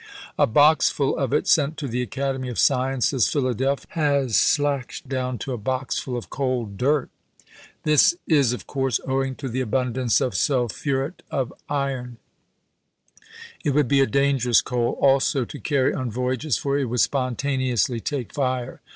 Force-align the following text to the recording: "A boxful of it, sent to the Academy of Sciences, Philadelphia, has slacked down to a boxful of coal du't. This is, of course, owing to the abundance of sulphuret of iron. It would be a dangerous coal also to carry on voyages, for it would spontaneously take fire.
"A 0.35 0.47
boxful 0.47 1.15
of 1.15 1.31
it, 1.31 1.47
sent 1.47 1.77
to 1.77 1.87
the 1.87 2.01
Academy 2.01 2.49
of 2.49 2.57
Sciences, 2.57 3.27
Philadelphia, 3.27 3.85
has 3.89 4.35
slacked 4.35 5.07
down 5.07 5.37
to 5.37 5.53
a 5.53 5.59
boxful 5.59 6.17
of 6.17 6.27
coal 6.31 6.65
du't. 6.65 7.11
This 7.83 8.15
is, 8.25 8.51
of 8.51 8.65
course, 8.65 8.99
owing 9.07 9.35
to 9.35 9.47
the 9.47 9.61
abundance 9.61 10.19
of 10.19 10.33
sulphuret 10.33 11.21
of 11.29 11.53
iron. 11.69 12.17
It 13.63 13.75
would 13.75 13.87
be 13.87 13.99
a 13.99 14.07
dangerous 14.07 14.63
coal 14.63 14.93
also 14.99 15.45
to 15.45 15.59
carry 15.59 15.93
on 15.93 16.09
voyages, 16.09 16.57
for 16.57 16.79
it 16.79 16.85
would 16.85 16.99
spontaneously 17.01 17.99
take 17.99 18.33
fire. 18.33 18.81